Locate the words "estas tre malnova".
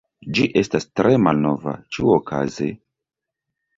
0.61-1.75